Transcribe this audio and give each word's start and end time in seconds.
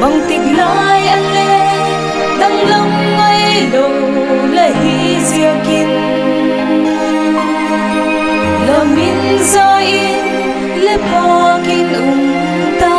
bằng 0.00 0.20
tình 0.28 0.56
lai 0.56 1.06
anh 1.06 1.34
lê 1.34 1.68
đăng 2.40 2.68
lòng 2.68 3.16
ngay 3.16 3.66
đồ 3.72 3.88
lại 4.52 4.72
hi 4.82 5.16
dìa 5.24 5.52
kín. 5.68 5.88
Là 8.66 8.84
min 8.96 9.38
do 9.52 9.78
in, 9.78 10.18
lê 10.80 10.96
po 11.12 11.58
kín 11.66 11.86
ung 11.92 12.34
ta 12.80 12.96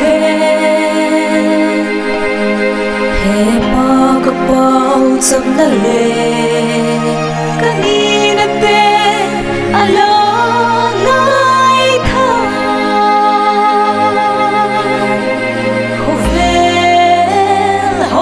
hề 0.00 0.20
hề 3.24 3.44
pa 3.74 4.20
các 4.24 4.34
bao 4.48 5.00
chấm 5.30 5.42
đã 5.58 5.64
lê 5.84 6.01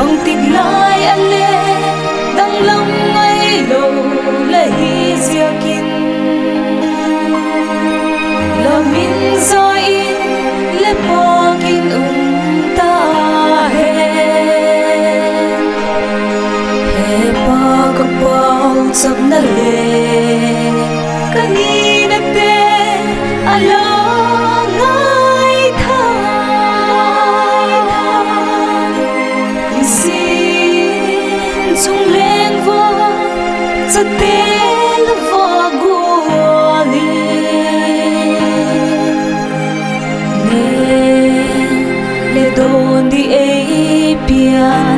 bằng 0.00 0.16
tịch 0.24 0.38
lai 0.52 1.02
anh 1.04 1.30
lê 1.30 1.50
đăng 2.36 2.62
lòng 2.62 3.14
ngay 3.14 3.64
đầu 3.70 3.92
lấy 4.48 4.70
diệt 5.20 5.52
kín. 5.64 5.84
Là 8.64 8.82
min 8.92 9.40
do 9.40 9.72
in 9.86 10.16
lê 10.80 10.94
po 11.08 11.54
kín 11.62 11.90
ung 11.90 12.74
ta 12.76 12.94
he 13.74 13.92
he 17.08 17.32
pa 17.46 17.92
ka 17.98 18.04
pau 18.22 18.76
sab 18.92 19.16
na 19.30 19.38
le 19.56 19.89
цепель 33.92 35.10
в 35.26 35.32
голове. 35.82 37.00
Не 40.48 40.64
ледон 42.34 43.08
ди 43.10 43.22
эпиан. 44.12 44.89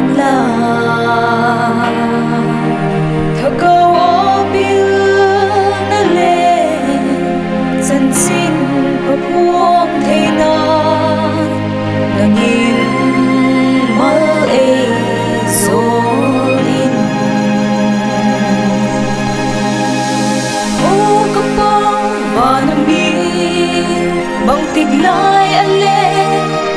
Bang 24.92 25.00
tiglay 25.00 25.48
ale 25.64 26.00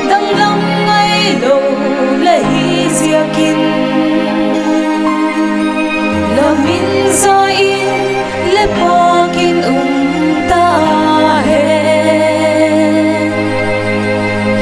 dang 0.10 0.30
lang 0.40 0.62
ngay 0.88 1.36
lo 1.42 1.58
lahi 2.24 2.88
ziakin 2.98 3.60
lamin 6.38 6.88
za 7.12 7.38
in 7.52 7.92
le 8.56 8.66
pakin 8.80 9.58
um 9.64 9.92
ta 10.50 10.68
he 11.48 11.62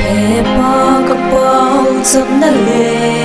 he 0.06 0.42
pa 0.56 0.74
ka 1.08 1.16
pau 1.32 1.86
sab 2.02 2.28
na 2.42 2.50
le 2.66 3.24